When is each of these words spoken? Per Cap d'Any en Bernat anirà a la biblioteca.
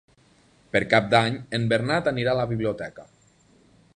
Per 0.75 0.79
Cap 0.93 1.11
d'Any 1.11 1.37
en 1.59 1.69
Bernat 1.75 2.11
anirà 2.13 2.33
a 2.35 2.39
la 2.41 2.49
biblioteca. 2.55 3.09